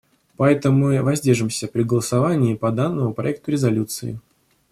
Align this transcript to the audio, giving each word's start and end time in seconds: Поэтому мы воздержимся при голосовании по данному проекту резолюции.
Поэтому 0.35 0.87
мы 0.87 1.03
воздержимся 1.03 1.67
при 1.67 1.83
голосовании 1.83 2.55
по 2.55 2.71
данному 2.71 3.13
проекту 3.13 3.51
резолюции. 3.51 4.19